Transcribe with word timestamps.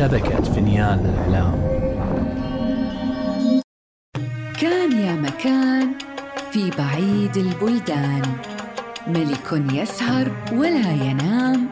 شبكة 0.00 0.42
فينيان 0.42 0.98
للإعلام 0.98 1.60
كان 4.60 4.92
يا 4.92 5.12
مكان 5.12 5.92
في 6.50 6.70
بعيد 6.70 7.36
البلدان. 7.36 8.22
ملك 9.06 9.72
يسهر 9.72 10.32
ولا 10.52 10.92
ينام 10.92 11.68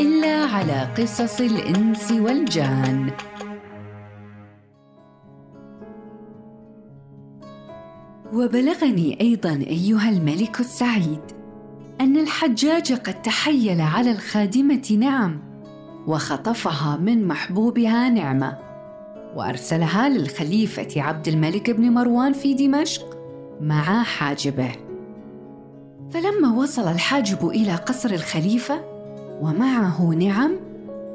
إلا 0.00 0.44
على 0.44 0.94
قصص 0.98 1.40
الإنس 1.40 2.12
والجان. 2.12 3.10
وبلغني 8.32 9.20
أيضا 9.20 9.52
أيها 9.52 10.08
الملك 10.08 10.60
السعيد 10.60 11.20
أن 12.00 12.16
الحجاج 12.16 12.92
قد 12.92 13.22
تحيل 13.22 13.80
على 13.80 14.10
الخادمة 14.10 14.96
نعم 15.00 15.47
وخطفها 16.08 16.96
من 16.96 17.28
محبوبها 17.28 18.08
نعمة. 18.08 18.58
وأرسلها 19.36 20.08
للخليفة 20.08 21.02
عبد 21.02 21.28
الملك 21.28 21.70
بن 21.70 21.90
مروان 21.90 22.32
في 22.32 22.54
دمشق 22.54 23.18
مع 23.60 24.02
حاجبه. 24.02 24.70
فلما 26.10 26.56
وصل 26.56 26.88
الحاجب 26.88 27.48
إلى 27.48 27.74
قصر 27.74 28.10
الخليفة 28.10 28.80
ومعه 29.40 30.02
نعم 30.02 30.52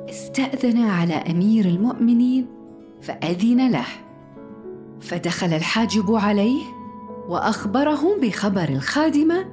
استأذن 0.09 0.77
على 0.77 1.13
أمير 1.13 1.65
المؤمنين 1.65 2.45
فأذن 3.01 3.71
له. 3.71 3.85
فدخل 5.01 5.53
الحاجب 5.53 6.15
عليه 6.15 6.61
وأخبره 7.29 8.19
بخبر 8.21 8.69
الخادمة 8.69 9.45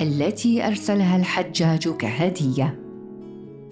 التي 0.00 0.66
أرسلها 0.66 1.16
الحجاج 1.16 1.88
كهدية. 1.88 2.85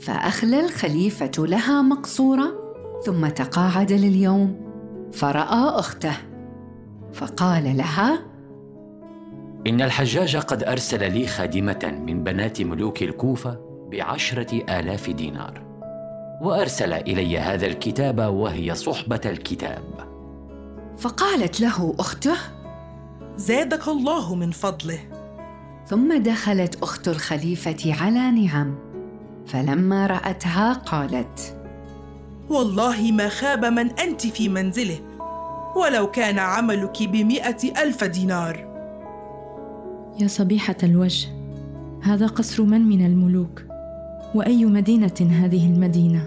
فأخلى 0.01 0.61
الخليفة 0.61 1.33
لها 1.39 1.83
مقصورة 1.83 2.65
ثم 3.05 3.29
تقاعد 3.29 3.93
لليوم 3.93 4.61
فرأى 5.13 5.69
أخته. 5.79 6.17
فقال 7.13 7.77
لها 7.77 8.19
إن 9.67 9.83
الحجاج 9.83 10.37
قد 10.37 10.63
أرسل 10.65 11.13
لي 11.13 11.27
خادمة 11.27 12.03
من 12.07 12.25
بنات 12.25 12.61
ملوك 12.61 13.03
الكوفة 13.03 13.61
بعشرة 13.93 14.79
آلاف 14.79 15.11
دينار 15.11 15.63
وأرسل 16.43 16.93
إلي 16.93 17.39
هذا 17.39 17.67
الكتاب 17.67 18.19
وهي 18.19 18.75
صحبة 18.75 19.21
الكتاب. 19.27 19.85
فقالت 20.99 21.61
له 21.61 21.95
أخته 21.99 22.37
زادك 23.37 23.89
الله 23.89 24.35
من 24.35 24.51
فضله. 24.51 24.99
ثم 25.87 26.23
دخلت 26.23 26.83
أخت 26.83 27.09
الخليفة 27.09 27.95
على 28.03 28.31
نعم. 28.31 28.94
فلما 29.47 30.07
رأتها 30.07 30.73
قالت 30.73 31.57
والله 32.49 33.13
ما 33.13 33.29
خاب 33.29 33.65
من 33.65 33.91
أنت 33.91 34.27
في 34.27 34.49
منزله 34.49 34.99
ولو 35.77 36.11
كان 36.11 36.39
عملك 36.39 37.03
بمئة 37.03 37.83
ألف 37.83 38.05
دينار. 38.05 38.75
يا 40.19 40.29
صبيحة 40.29 40.77
الوجه 40.83 41.29
هذا 42.03 42.27
قصر 42.27 42.63
من 42.63 42.81
من 42.81 43.07
الملوك؟ 43.07 43.63
وأي 44.35 44.65
مدينة 44.65 45.29
هذه 45.31 45.67
المدينة؟ 45.67 46.27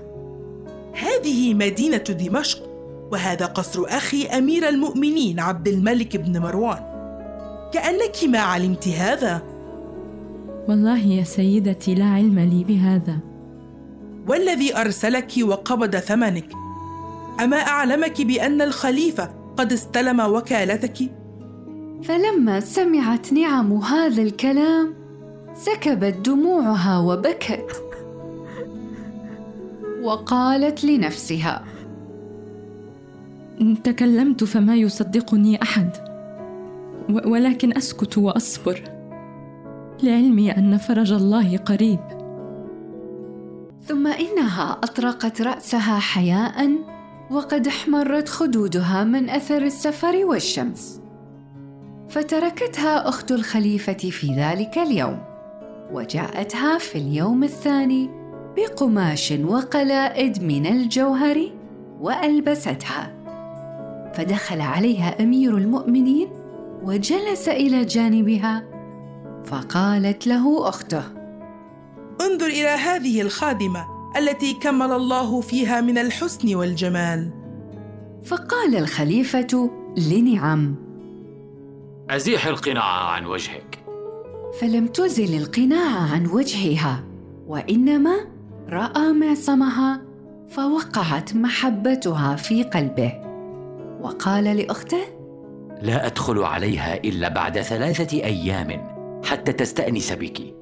هذه 0.94 1.54
مدينة 1.54 1.98
دمشق 1.98 2.68
وهذا 3.12 3.46
قصر 3.46 3.84
أخي 3.88 4.26
أمير 4.26 4.70
المؤمنين 4.70 5.40
عبد 5.40 5.68
الملك 5.68 6.18
بن 6.18 6.40
مروان. 6.40 6.80
كأنك 7.74 8.16
ما 8.28 8.40
علمت 8.40 8.88
هذا. 8.88 9.42
والله 10.68 11.00
يا 11.00 11.24
سيدتي 11.24 11.96
لا 11.96 12.06
علم 12.06 12.40
لي 12.40 12.64
بهذا. 12.64 13.20
والذي 14.28 14.78
أرسلك 14.78 15.32
وقبض 15.42 15.96
ثمنك. 15.96 16.50
أما 17.40 17.58
أعلمك 17.58 18.22
بأن 18.22 18.62
الخليفة 18.62 19.30
قد 19.58 19.74
استلم 19.74 20.20
وكالتك؟ 20.20 21.12
فلما 22.04 22.60
سمعت 22.60 23.34
نعم 23.34 23.74
هذا 23.74 24.22
الكلام 24.22 24.94
سكبت 25.56 26.16
دموعها 26.26 27.00
وبكت. 27.00 27.84
وقالت 30.04 30.84
لنفسها 30.84 31.64
تكلمت 33.84 34.44
فما 34.44 34.76
يصدقني 34.76 35.62
أحد 35.62 35.90
ولكن 37.10 37.78
أسكت 37.78 38.18
وأصبر. 38.18 38.97
لعلمي 40.04 40.52
أن 40.52 40.78
فرج 40.78 41.12
الله 41.12 41.58
قريب. 41.58 42.00
ثم 43.82 44.08
إنها 44.08 44.72
أطرقت 44.72 45.42
رأسها 45.42 46.00
حياء 46.00 46.70
وقد 47.32 47.68
احمرت 47.68 48.30
خدودها 48.30 49.04
من 49.04 49.30
أثر 49.30 49.62
السفر 49.62 50.26
والشمس. 50.26 51.02
فتركتها 52.10 53.10
أخت 53.10 53.32
الخليفة 53.32 53.94
في 53.94 54.36
ذلك 54.36 54.78
اليوم 54.78 55.20
وجاءتها 55.94 56.78
في 56.78 56.98
اليوم 56.98 57.44
الثاني 57.44 58.10
بقماش 58.58 59.34
وقلائد 59.46 60.44
من 60.44 60.66
الجوهر 60.66 61.52
وألبستها. 62.02 63.14
فدخل 64.14 64.62
عليها 64.62 65.24
أمير 65.24 65.58
المؤمنين 65.58 66.28
وجلس 66.84 67.50
إلى 67.50 67.86
جانبها 67.86 68.77
فقالت 69.48 70.28
له 70.28 70.70
أخته. 70.70 71.04
انظر 72.22 72.46
إلى 72.46 72.68
هذه 72.68 73.22
الخادمة 73.22 73.86
التي 74.18 74.54
كمل 74.54 74.92
الله 74.92 75.42
فيها 75.42 75.82
من 75.82 75.98
الحسن 75.98 76.56
والجمال. 76.56 77.32
فقال 78.26 78.76
الخليفة 78.76 79.72
لنعم. 79.98 80.76
أزيح 82.10 82.48
القناع 82.48 83.10
عن 83.10 83.26
وجهك. 83.26 83.84
فلم 84.62 84.88
تزل 84.88 85.38
القناع 85.38 86.12
عن 86.14 86.26
وجهها 86.26 87.04
وإنما 87.48 88.16
رأى 88.70 89.14
معصمها 89.14 90.02
فوقعت 90.50 91.36
محبتها 91.36 92.36
في 92.36 92.64
قلبه. 92.64 93.14
وقال 94.02 94.44
لأخته 94.44 95.04
لا 95.82 96.06
أدخل 96.06 96.40
عليها 96.40 96.96
إلا 96.96 97.30
بعد 97.30 97.62
ثلاثة 97.62 98.18
أيام. 98.24 98.97
حتى 99.24 99.54
تستأنس 99.54 100.12
بك. 100.12 100.54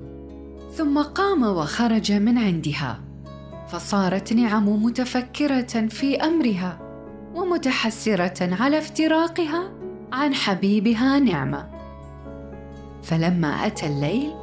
ثم 0.73 1.01
قام 1.01 1.43
وخرج 1.43 2.11
من 2.11 2.37
عندها. 2.37 3.05
فصارت 3.67 4.33
نعم 4.33 4.83
متفكرة 4.83 5.87
في 5.87 6.17
أمرها 6.17 6.79
ومتحسرة 7.35 8.55
على 8.61 8.77
افتراقها 8.77 9.71
عن 10.11 10.33
حبيبها 10.33 11.19
نعمه 11.19 11.69
فلما 13.03 13.47
أتى 13.47 13.87
الليل 13.87 14.33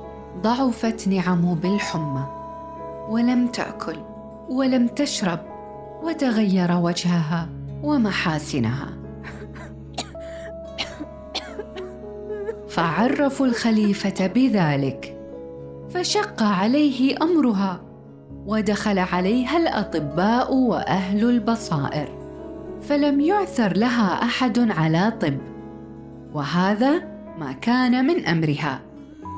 ضعفت 0.43 1.09
نعم 1.09 1.55
بالحمى 1.55 2.27
ولم 3.09 3.47
تأكل 3.47 3.97
ولم 4.49 4.89
تشرب 4.89 5.41
وتغير 6.03 6.73
وجهها 6.73 7.49
ومحاسنها. 7.83 9.02
فعرفوا 12.73 13.47
الخليفة 13.47 14.27
بذلك 14.27 15.19
فشق 15.91 16.43
عليه 16.43 17.23
أمرها 17.23 17.81
ودخل 18.47 18.99
عليها 18.99 19.57
الأطباء 19.59 20.55
وأهل 20.55 21.25
البصائر 21.25 22.09
فلم 22.83 23.21
يعثر 23.21 23.77
لها 23.77 24.23
أحد 24.23 24.71
على 24.71 25.13
طب 25.21 25.39
وهذا 26.35 26.99
ما 27.39 27.53
كان 27.53 28.07
من 28.07 28.27
أمرها. 28.27 28.81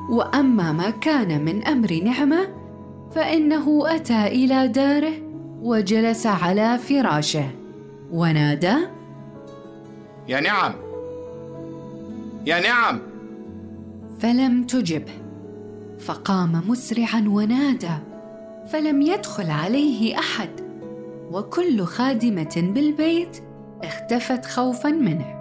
وأما 0.09 0.71
ما 0.71 0.89
كان 0.89 1.45
من 1.45 1.67
أمر 1.67 1.93
نعمة 2.03 2.47
فإنه 3.15 3.95
أتى 3.95 4.27
إلى 4.27 4.67
داره 4.67 5.13
وجلس 5.61 6.27
على 6.27 6.77
فراشه 6.77 7.49
ونادى 8.11 8.75
يا 10.27 10.39
نعم 10.39 10.73
يا 12.45 12.59
نعم. 12.59 13.14
فلم 14.19 14.63
تجبه 14.63 15.11
فقام 15.99 16.63
مسرعا 16.67 17.25
ونادى 17.27 17.97
فلم 18.67 19.01
يدخل 19.01 19.49
عليه 19.49 20.19
أحد. 20.19 20.49
وكل 21.31 21.83
خادمة 21.83 22.71
بالبيت 22.75 23.37
اختفت 23.83 24.45
خوفا 24.45 24.89
منه. 24.89 25.35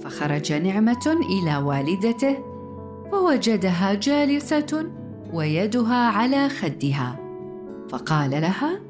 فخرج 0.00 0.52
نعمة 0.52 1.16
إلى 1.30 1.56
والدته 1.56 2.36
فوجدها 3.12 3.94
جالسة 3.94 4.90
ويدها 5.32 6.08
على 6.08 6.48
خدها. 6.48 7.16
فقال 7.88 8.30
لها 8.30 8.80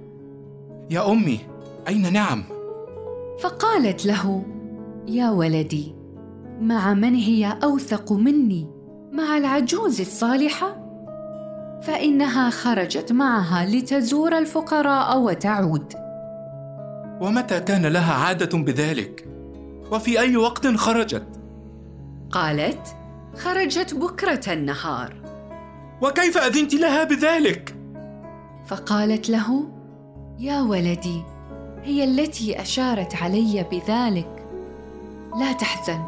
يا 0.91 1.13
أمي 1.13 1.41
أين 1.89 2.13
نعم؟ 2.13 2.43
فقالت 3.41 4.07
له 4.07 4.43
يا 5.09 5.31
ولدي 5.31 5.95
مع 6.61 6.95
من 6.95 7.15
هي 7.15 7.59
أوثق 7.65 8.13
مني؟ 8.13 8.80
مع 9.13 9.37
العجوز 9.37 10.01
الصالحة؟ 10.01 10.77
فإنها 11.83 12.51
خرجت 12.51 13.13
معها 13.13 13.67
لتزور 13.67 14.39
الفقراء 14.39 15.19
وتعود. 15.19 15.93
ومتى 17.21 17.61
كان 17.61 17.87
لها 17.87 18.15
عادة 18.15 18.59
بذلك؟ 18.59 19.29
وفي 19.93 20.21
أي 20.21 20.37
وقت 20.37 20.67
خرجت؟ 20.67 21.27
قالت 22.31 22.97
خرجت 23.37 23.95
بكرة 23.95 24.53
النهار. 24.53 25.15
وكيف 26.03 26.39
أذنت 26.39 26.75
لها 26.75 27.05
بذلك؟ 27.05 27.77
فقالت 28.67 29.31
له 29.31 29.69
يا 30.39 30.61
ولدي 30.61 31.23
هي 31.83 32.05
التي 32.05 32.61
أشارت 32.61 33.15
علي 33.15 33.67
بذلك. 33.73 34.47
لا 35.39 35.53
تحزن 35.53 36.01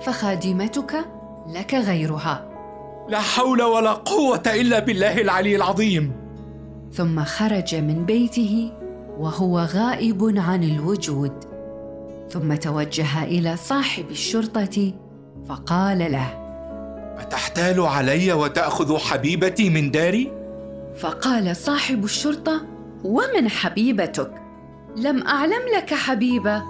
فخادمتك 0.00 1.17
لك 1.48 1.74
غيرها. 1.74 2.48
لا 3.08 3.20
حول 3.20 3.62
ولا 3.62 3.92
قوة 3.92 4.42
إلا 4.46 4.78
بالله 4.78 5.20
العلي 5.20 5.56
العظيم. 5.56 6.12
ثم 6.92 7.24
خرج 7.24 7.74
من 7.74 8.04
بيته 8.06 8.72
وهو 9.18 9.58
غائب 9.58 10.34
عن 10.36 10.64
الوجود. 10.64 11.32
ثم 12.30 12.54
توجه 12.54 13.24
إلى 13.24 13.56
صاحب 13.56 14.10
الشرطة 14.10 14.92
فقال 15.48 15.98
له 15.98 16.48
أتحتال 17.18 17.80
علي 17.80 18.32
وتأخذ 18.32 18.98
حبيبتي 18.98 19.70
من 19.70 19.90
داري؟ 19.90 20.32
فقال 20.96 21.56
صاحب 21.56 22.04
الشرطة 22.04 22.66
ومن 23.04 23.48
حبيبتك؟ 23.48 24.30
لم 24.96 25.26
أعلم 25.26 25.62
لك 25.76 25.94
حبيبة. 25.94 26.62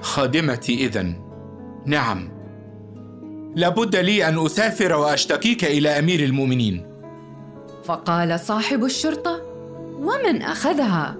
خادمتي 0.00 0.86
إذن. 0.86 1.20
نعم. 1.86 2.35
لابد 3.56 3.96
لي 3.96 4.28
أن 4.28 4.46
أسافر 4.46 4.92
وأشتكيك 4.92 5.64
إلى 5.64 5.88
أمير 5.88 6.20
المؤمنين. 6.24 6.86
فقال 7.84 8.40
صاحب 8.40 8.84
الشرطة 8.84 9.42
ومن 9.98 10.42
أخذها؟ 10.42 11.16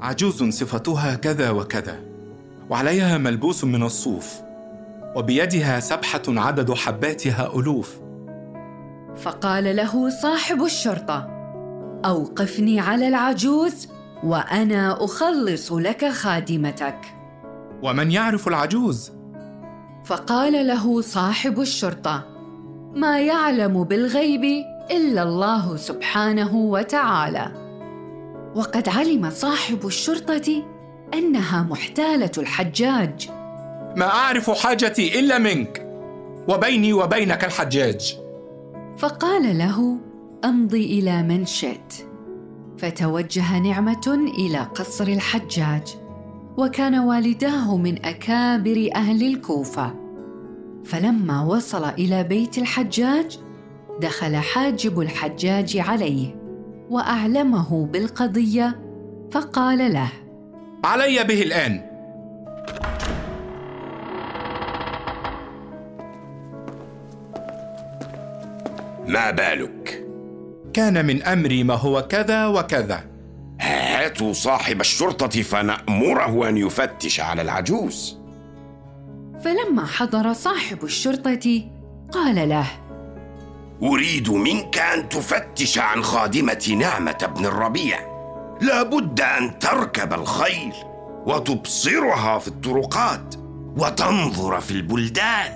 عجوز 0.00 0.42
صفتها 0.42 1.14
كذا 1.14 1.50
وكذا 1.50 2.00
وعليها 2.70 3.18
ملبوس 3.18 3.64
من 3.64 3.82
الصوف 3.82 4.34
وبيدها 5.16 5.80
سبحة 5.80 6.22
عدد 6.28 6.72
حباتها 6.72 7.52
ألوف. 7.56 7.96
فقال 9.16 9.76
له 9.76 10.10
صاحب 10.10 10.62
الشرطة 10.62 11.30
أوقفني 12.04 12.80
على 12.80 13.08
العجوز 13.08 13.88
وأنا 14.24 15.04
أخلص 15.04 15.72
لك 15.72 16.08
خادمتك. 16.08 16.98
ومن 17.82 18.10
يعرف 18.10 18.48
العجوز؟ 18.48 19.12
فقال 20.04 20.66
له 20.66 21.00
صاحب 21.00 21.60
الشرطة 21.60 22.22
ما 22.94 23.20
يعلم 23.20 23.84
بالغيب 23.84 24.64
إلا 24.90 25.22
الله 25.22 25.76
سبحانه 25.76 26.56
وتعالى. 26.56 27.52
وقد 28.54 28.88
علم 28.88 29.30
صاحب 29.30 29.86
الشرطة 29.86 30.62
أنها 31.14 31.62
محتالة 31.62 32.30
الحجاج. 32.38 33.30
ما 33.96 34.06
أعرف 34.06 34.50
حاجتي 34.50 35.18
إلا 35.20 35.38
منك 35.38 35.86
وبيني 36.48 36.92
وبينك 36.92 37.44
الحجاج. 37.44 38.18
فقال 38.98 39.58
له 39.58 39.98
أمضي 40.44 40.98
إلى 40.98 41.22
من 41.22 41.46
شئت. 41.46 41.94
فتوجه 42.78 43.58
نعمة 43.58 44.32
إلى 44.38 44.58
قصر 44.58 45.04
الحجاج. 45.04 46.03
وكان 46.56 46.98
والداه 46.98 47.76
من 47.76 48.04
أكابر 48.04 48.88
أهل 48.94 49.22
الكوفة. 49.22 49.94
فلما 50.84 51.44
وصل 51.44 51.84
إلى 51.84 52.24
بيت 52.24 52.58
الحجاج 52.58 53.38
دخل 54.00 54.36
حاجب 54.36 55.00
الحجاج 55.00 55.76
عليه 55.76 56.36
وأعلمه 56.90 57.86
بالقضية 57.86 58.80
فقال 59.30 59.92
له 59.92 60.08
علي 60.84 61.24
به 61.24 61.42
الآن. 61.42 61.80
ما 69.08 69.30
بالك؟ 69.30 70.06
كان 70.72 71.06
من 71.06 71.22
أمري 71.22 71.64
ما 71.64 71.74
هو 71.74 72.02
كذا 72.02 72.46
وكذا. 72.46 73.13
هاتوا 74.14 74.32
صاحب 74.32 74.80
الشرطة 74.80 75.42
فنأمره 75.42 76.48
أن 76.48 76.56
يفتش 76.56 77.20
على 77.20 77.42
العجوز. 77.42 78.18
فلما 79.44 79.86
حضر 79.86 80.32
صاحب 80.32 80.84
الشرطة 80.84 81.62
قال 82.12 82.48
له 82.48 82.66
أريد 83.82 84.30
منك 84.30 84.78
أن 84.78 85.08
تفتش 85.08 85.78
عن 85.78 86.02
خادمة 86.02 86.76
نعمة 86.78 87.32
بن 87.36 87.46
الربيع. 87.46 87.98
لابد 88.60 89.20
أن 89.20 89.58
تركب 89.58 90.12
الخيل 90.12 90.72
وتبصرها 91.26 92.38
في 92.38 92.48
الطرقات 92.48 93.34
وتنظر 93.76 94.60
في 94.60 94.70
البلدان. 94.70 95.52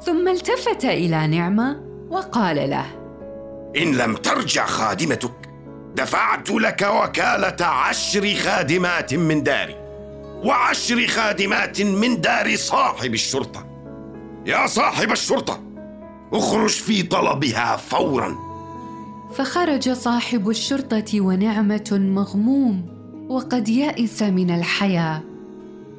ثم 0.00 0.28
التفت 0.28 0.84
إلى 0.84 1.26
نعمة 1.26 1.80
وقال 2.10 2.70
له 2.70 2.86
إن 3.76 3.94
لم 3.96 4.16
ترجع 4.16 4.66
خادمتك 4.66 5.41
دفعت 5.96 6.50
لك 6.50 6.82
وكالة 6.82 7.66
عشر 7.66 8.34
خادمات 8.34 9.14
من 9.14 9.42
داري 9.42 9.76
وعشر 10.44 11.06
خادمات 11.06 11.80
من 11.80 12.20
دار 12.20 12.56
صاحب 12.56 13.14
الشرطة. 13.14 13.66
يا 14.46 14.66
صاحب 14.66 15.12
الشرطة 15.12 15.60
اخرج 16.32 16.70
في 16.70 17.02
طلبها 17.02 17.76
فورا. 17.76 18.36
فخرج 19.34 19.92
صاحب 19.92 20.50
الشرطة 20.50 21.20
ونعمة 21.20 21.90
مغموم 21.92 22.86
وقد 23.28 23.68
يئس 23.68 24.22
من 24.22 24.50
الحياة. 24.50 25.22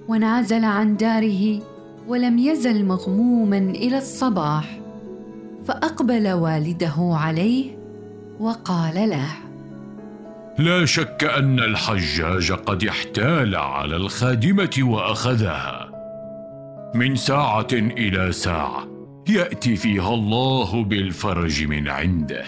وانعزل 0.08 0.66
عن 0.66 0.98
داره 0.98 1.62
ولم 2.08 2.38
يزل 2.38 2.86
مغموما 2.86 3.58
إلى 3.58 3.98
الصباح. 3.98 4.80
فأقبل 5.68 6.32
والده 6.32 6.96
عليه 6.98 7.78
وقال 8.40 9.10
له 9.10 9.43
لا 10.58 10.86
شك 10.86 11.24
أن 11.38 11.60
الحجاج 11.60 12.52
قد 12.52 12.84
احتال 12.84 13.56
على 13.56 13.96
الخادمة 13.96 14.70
وأخذها. 14.80 15.90
من 16.96 17.16
ساعة 17.16 17.68
إلى 17.74 18.32
ساعة 18.32 18.88
يأتي 19.30 19.76
فيها 19.76 20.14
الله 20.14 20.84
بالفرج 20.84 21.64
من 21.68 21.88
عنده. 21.88 22.44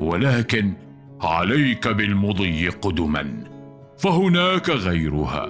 ولكن 0.00 0.72
عليك 1.20 1.88
بالمضي 1.88 2.68
قدما 2.68 3.44
فهناك 3.98 4.70
غيرها. 4.70 5.48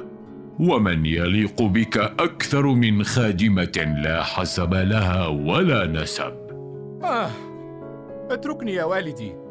ومن 0.59 1.07
يليق 1.07 1.63
بك 1.63 1.99
أكثر 1.99 2.67
من 2.67 3.05
خادمة 3.05 3.97
لا 4.05 4.23
حسب 4.23 4.75
لها 4.75 5.27
ولا 5.27 5.87
نسب. 5.87 6.35
آه 7.05 7.31
اتركني 8.31 8.73
يا 8.75 8.85
والدي. 8.85 9.46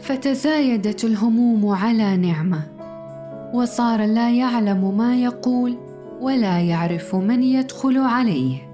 فتزايدت 0.00 1.04
الهموم 1.04 1.66
على 1.66 2.16
نعمة 2.16 2.62
وصار 3.54 4.06
لا 4.06 4.30
يعلم 4.30 4.96
ما 4.96 5.16
يقول 5.16 5.76
ولا 6.20 6.60
يعرف 6.60 7.14
من 7.14 7.42
يدخل 7.42 7.98
عليه. 7.98 8.70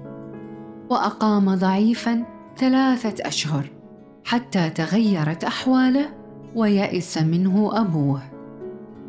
وأقام 0.89 1.55
ضعيفا 1.55 2.23
ثلاثة 2.57 3.27
أشهر 3.27 3.65
حتى 4.25 4.69
تغيرت 4.69 5.43
أحواله 5.43 6.09
ويئس 6.55 7.17
منه 7.17 7.81
أبوه. 7.81 8.21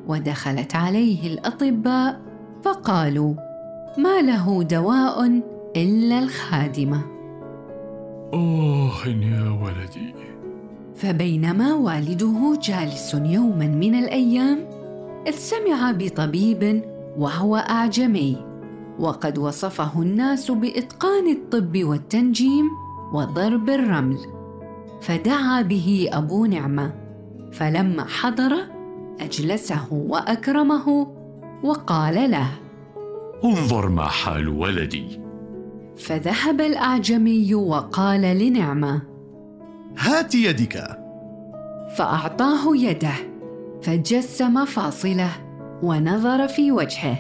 ودخلت 0.07 0.75
عليه 0.75 1.27
الأطباء 1.27 2.21
فقالوا 2.63 3.35
ما 3.99 4.21
له 4.23 4.63
دواء 4.63 5.41
إلا 5.77 6.19
الخادمة. 6.19 7.03
آه 8.35 9.07
يا 9.07 9.59
ولدي. 9.63 10.28
فبينما 10.99 11.75
والده 11.75 12.59
جالس 12.63 13.15
يوما 13.15 13.67
من 13.67 13.95
الأيام 13.95 14.59
إذ 15.27 15.33
سمع 15.33 15.93
بطبيب 15.93 16.83
وهو 17.17 17.57
أعجمي 17.57 18.37
وقد 18.99 19.39
وصفه 19.39 20.03
الناس 20.03 20.51
بإتقان 20.51 21.33
الطب 21.33 21.85
والتنجيم 21.85 22.65
وضرب 23.13 23.69
الرمل 23.69 24.19
فدعا 25.01 25.63
به 25.63 26.09
أبو 26.13 26.47
نعمة 26.47 26.95
فلما 27.53 28.05
حضر 28.05 28.53
أجلسه 29.21 29.93
وأكرمه 29.93 31.07
وقال 31.63 32.31
له 32.31 32.49
انظر 33.45 33.89
ما 33.89 34.05
حال 34.05 34.49
ولدي. 34.49 35.21
فذهب 35.97 36.61
الأعجمي 36.61 37.55
وقال 37.55 38.21
لنعمة 38.21 39.03
هات 39.99 40.35
يدك. 40.35 40.99
فأعطاه 41.97 42.77
يده 42.77 43.15
فجس 43.83 44.43
مفاصله 44.43 45.31
ونظر 45.83 46.49
في 46.49 46.73
وجهه 46.73 47.19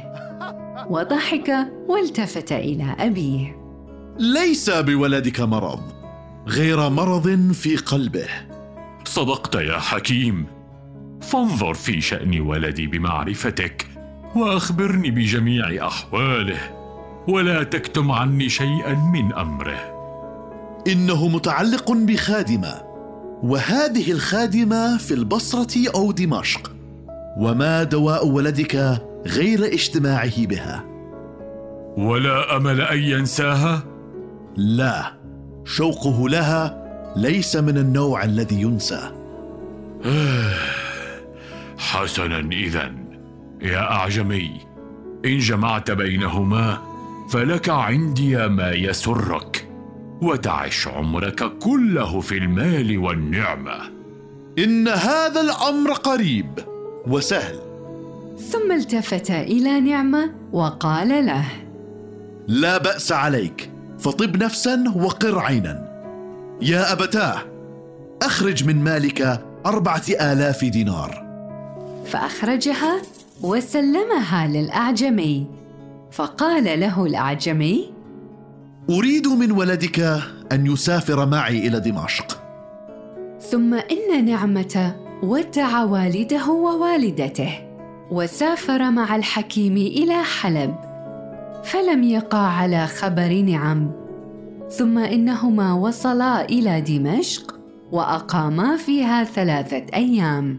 وضحك 0.91 1.69
والتفت 1.89 2.53
إلى 2.53 2.97
أبيه. 2.99 3.57
ليس 4.19 4.71
بولدك 4.71 5.41
مرض 5.41 5.81
غير 6.49 6.89
مرض 6.89 7.53
في 7.53 7.77
قلبه. 7.77 8.29
صدقت 9.05 9.55
يا 9.55 9.79
حكيم. 9.79 10.47
فانظر 11.21 11.75
في 11.75 12.01
شأن 12.01 12.41
ولدي 12.41 12.87
بمعرفتك 12.87 13.87
وأخبرني 14.37 15.11
بجميع 15.11 15.87
أحواله 15.87 16.61
ولا 17.29 17.63
تكتم 17.63 18.11
عني 18.11 18.49
شيئا 18.49 18.95
من 18.95 19.33
أمره. 19.33 19.98
إنه 20.87 21.29
متعلق 21.29 21.93
بخادمة 21.93 22.83
وهذه 23.43 24.13
الخادمة 24.13 24.99
في 24.99 25.15
البصرة 25.15 25.91
أو 25.95 26.13
دمشق. 26.13 26.73
وما 27.39 27.83
دواء 27.83 28.27
ولدك 28.27 29.03
غير 29.27 29.65
اجتماعه 29.65 30.47
بها. 30.47 30.85
ولا 31.97 32.57
أمل 32.57 32.81
أن 32.81 32.99
ينساها؟ 32.99 33.83
لا 34.57 35.13
شوقه 35.65 36.29
لها 36.29 36.85
ليس 37.17 37.57
من 37.57 37.79
النوع 37.79 38.25
الذي 38.25 38.61
ينسى. 38.61 39.11
حسنا 41.79 42.39
اذا 42.53 42.93
يا 43.63 43.93
أعجمي 43.93 44.51
إن 45.25 45.39
جمعت 45.39 45.91
بينهما 45.91 46.79
فلك 47.31 47.69
عندي 47.69 48.49
ما 48.49 48.71
يسرك. 48.71 49.68
وتعش 50.23 50.89
عمرك 50.89 51.59
كله 51.59 52.21
في 52.21 52.39
المال 52.39 52.99
والنعمة. 52.99 53.79
إن 54.59 54.89
هذا 54.89 55.41
الأمر 55.41 55.93
قريب 55.93 56.59
وسهل. 57.07 57.59
ثم 58.39 58.73
التفت 58.73 59.31
إلى 59.31 59.81
نعمة 59.81 60.31
وقال 60.53 61.27
له 61.27 61.45
لا 62.49 62.79
بأس 62.79 63.13
عليك 63.13 63.71
فطب 63.99 64.43
نفسا 64.43 64.85
وقر 64.97 65.39
عينا. 65.39 65.89
يا 66.63 66.93
أبتاه 66.93 67.39
أخرج 68.23 68.65
من 68.65 68.85
مالك 68.85 69.43
أربعة 69.67 70.03
آلاف 70.21 70.65
دينار. 70.65 71.29
فأخرجها 72.07 73.03
وسلمها 73.43 74.47
للأعجمي 74.47 75.47
فقال 76.13 76.81
له 76.81 77.07
الأعجمي 77.07 77.98
أريد 78.91 79.29
من 79.29 79.53
ولدك 79.53 80.01
أن 80.53 80.67
يسافر 80.67 81.27
معي 81.27 81.69
إلى 81.69 81.81
دمشق. 81.81 82.43
ثم 83.51 83.75
إن 83.75 84.25
نعمة 84.25 84.97
ودع 85.23 85.83
والده 85.83 86.51
ووالدته 86.51 87.53
وسافر 88.11 88.91
مع 88.91 89.17
الحكيم 89.17 89.77
إلى 89.77 90.23
حلب 90.23 90.75
فلم 91.65 92.03
يقع 92.03 92.39
على 92.39 92.87
خبر 92.87 93.43
نعم. 93.43 93.91
ثم 94.71 94.99
إنهما 94.99 95.73
وصلا 95.73 96.45
إلى 96.45 96.81
دمشق 96.81 97.61
وأقاما 97.93 98.77
فيها 98.77 99.25
ثلاثة 99.25 99.87
أيام. 99.95 100.59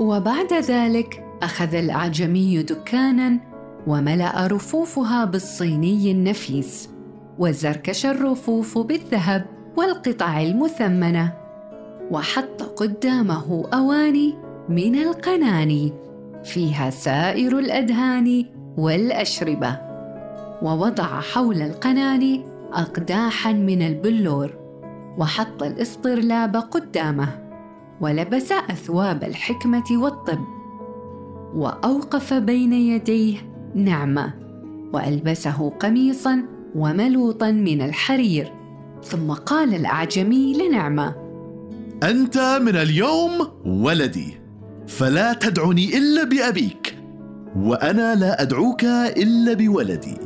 وبعد 0.00 0.52
ذلك 0.52 1.24
أخذ 1.42 1.74
الأعجمي 1.74 2.62
دكانا 2.62 3.38
وملأ 3.86 4.46
رفوفها 4.46 5.24
بالصيني 5.24 6.10
النفيس. 6.10 6.95
وزركش 7.38 8.06
الرفوف 8.06 8.78
بالذهب 8.78 9.44
والقطع 9.76 10.42
المثمنة 10.42 11.32
وحط 12.10 12.62
قدامه 12.62 13.64
أواني 13.74 14.34
من 14.68 14.94
القناني 14.94 15.92
فيها 16.44 16.90
سائر 16.90 17.58
الأدهان 17.58 18.44
والأشربة 18.78 19.78
ووضع 20.62 21.20
حول 21.20 21.62
القناني 21.62 22.44
اقداحا 22.72 23.52
من 23.52 23.82
البلور 23.82 24.50
وحط 25.18 25.62
الاسطرلاب 25.62 26.56
قدامه 26.56 27.28
ولبس 28.00 28.52
أثواب 28.52 29.24
الحكمة 29.24 29.84
والطب 29.90 30.40
وأوقف 31.54 32.34
بين 32.34 32.72
يديه 32.72 33.38
نعمة 33.74 34.34
وألبسه 34.92 35.70
قميصا 35.70 36.55
وملوطا 36.76 37.50
من 37.50 37.82
الحرير. 37.82 38.52
ثم 39.04 39.32
قال 39.32 39.74
الأعجمي 39.74 40.54
لنعمة 40.54 41.14
أنت 42.02 42.58
من 42.62 42.76
اليوم 42.76 43.32
ولدي 43.64 44.38
فلا 44.86 45.32
تدعني 45.32 45.98
إلا 45.98 46.24
بأبيك 46.24 46.96
وأنا 47.56 48.14
لا 48.14 48.42
أدعوك 48.42 48.84
إلا 48.84 49.52
بولدي. 49.54 50.16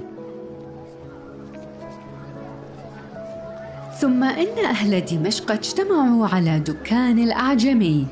ثم 4.01 4.25
إن 4.25 4.65
أهل 4.65 5.05
دمشق 5.05 5.53
اجتمعوا 5.53 6.27
على 6.27 6.59
دكان 6.59 7.19
الأعجمي 7.19 8.07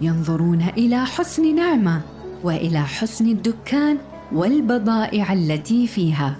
ينظرون 0.00 0.62
إلى 0.76 1.06
حسن 1.06 1.54
نعمة 1.54 2.00
وإلى 2.44 2.80
حسن 2.80 3.26
الدكان 3.26 3.98
والبضائع 4.32 5.32
التي 5.32 5.86
فيها. 5.86 6.36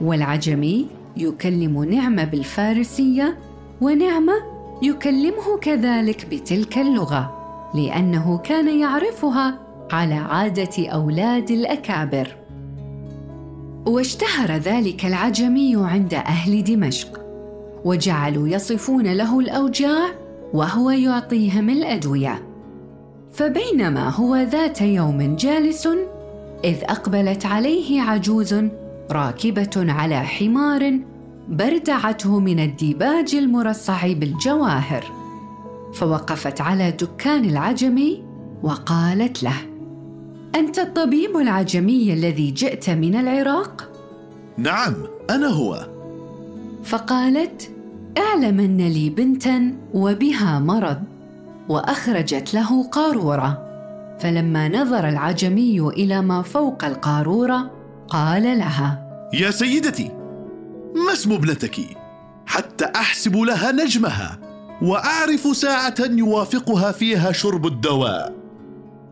والعجمي 0.00 0.86
يكلم 1.16 1.84
نعمه 1.84 2.24
بالفارسية 2.24 3.38
ونعمه 3.80 4.60
يكلمه 4.82 5.58
كذلك 5.60 6.26
بتلك 6.30 6.78
اللغة 6.78 7.36
لأنه 7.74 8.38
كان 8.38 8.80
يعرفها 8.80 9.58
على 9.92 10.14
عادة 10.14 10.88
أولاد 10.88 11.50
الأكابر. 11.50 12.36
واشتهر 13.86 14.52
ذلك 14.52 15.06
العجمي 15.06 15.76
عند 15.76 16.14
أهل 16.14 16.64
دمشق 16.64 17.20
وجعلوا 17.84 18.48
يصفون 18.48 19.12
له 19.12 19.40
الأوجاع 19.40 20.08
وهو 20.54 20.90
يعطيهم 20.90 21.70
الأدوية. 21.70 22.42
فبينما 23.32 24.08
هو 24.08 24.36
ذات 24.36 24.80
يوم 24.80 25.36
جالس 25.36 25.88
إذ 26.64 26.76
أقبلت 26.84 27.46
عليه 27.46 28.02
عجوز 28.02 28.54
راكبة 29.12 29.70
على 29.76 30.20
حمار 30.20 31.00
بردعته 31.48 32.40
من 32.40 32.60
الديباج 32.60 33.34
المرصع 33.34 34.12
بالجواهر 34.12 35.04
فوقفت 35.94 36.60
على 36.60 36.90
دكان 36.90 37.44
العجمي 37.44 38.22
وقالت 38.62 39.42
له 39.42 39.56
أنت 40.54 40.78
الطبيب 40.78 41.36
العجمي 41.36 42.12
الذي 42.12 42.50
جئت 42.50 42.90
من 42.90 43.14
العراق؟ 43.14 43.90
نعم 44.56 44.94
أنا 45.30 45.46
هو. 45.46 45.86
فقالت 46.84 47.70
اعلم 48.18 48.60
أن 48.60 48.76
لي 48.76 49.10
بنتا 49.10 49.74
وبها 49.94 50.58
مرض. 50.58 51.02
وأخرجت 51.68 52.54
له 52.54 52.82
قارورة 52.82 53.66
فلما 54.20 54.68
نظر 54.68 55.08
العجمي 55.08 55.80
إلى 55.80 56.22
ما 56.22 56.42
فوق 56.42 56.84
القارورة 56.84 57.79
قال 58.10 58.42
لها. 58.42 59.10
يا 59.32 59.50
سيدتي 59.50 60.10
ما 61.06 61.12
اسم 61.12 61.32
ابنتك؟ 61.32 61.76
حتى 62.46 62.84
أحسب 62.84 63.36
لها 63.36 63.72
نجمها 63.72 64.38
وأعرف 64.82 65.56
ساعة 65.56 65.94
يوافقها 66.00 66.92
فيها 66.92 67.32
شرب 67.32 67.66
الدواء. 67.66 68.34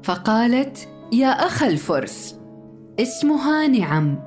فقالت 0.03 0.89
يا 1.13 1.29
أخ 1.29 1.63
الفرس 1.63 2.39
اسمها 3.01 3.67
نعم. 3.67 4.19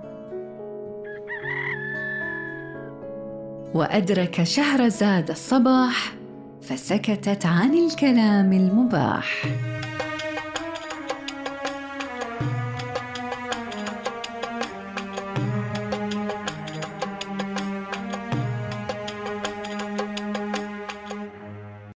وأدرك 3.74 4.44
شهرزاد 4.44 5.30
الصباح 5.30 6.14
فسكتت 6.62 7.46
عن 7.46 7.74
الكلام 7.74 8.54
المباح. 8.54 9.46